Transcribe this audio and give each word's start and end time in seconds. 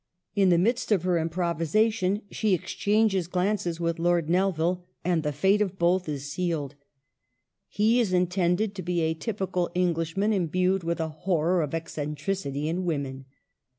In 0.35 0.49
the 0.49 0.57
midst 0.57 0.91
of 0.91 1.03
her 1.03 1.19
im 1.19 1.29
Digitized 1.29 1.35
by 1.35 1.35
VjOOQLC 1.35 1.37
HER 1.37 1.49
WORKS. 1.49 1.99
227 1.99 2.17
provisation 2.17 2.21
she 2.31 2.53
exchanges 2.55 3.27
glances 3.27 3.79
with 3.79 3.99
Lord 3.99 4.29
Nelvil, 4.31 4.85
and 5.05 5.21
the 5.21 5.31
fate 5.31 5.61
of 5.61 5.77
both 5.77 6.09
is 6.09 6.31
sealed. 6.31 6.73
He 7.67 7.99
is 7.99 8.11
in 8.11 8.25
tended 8.25 8.73
to 8.73 8.81
be 8.81 9.01
a 9.01 9.13
typical 9.13 9.69
Englishman 9.75 10.33
imbued 10.33 10.83
with 10.83 10.99
a 10.99 11.09
horror 11.09 11.61
of 11.61 11.75
eccentricity 11.75 12.67
in 12.67 12.83
women. 12.85 13.25